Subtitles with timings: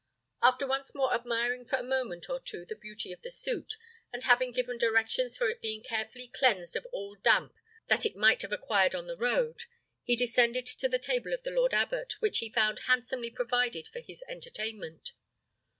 [0.41, 3.77] After once more admiring for a moment or two the beauty of the suit,
[4.11, 7.53] and having given directions for its being carefully cleansed of all damp
[7.87, 9.65] that it might have acquired on the road,
[10.03, 13.99] he descended to the table of the lord abbot, which he found handsomely provided for
[13.99, 15.11] his entertainment.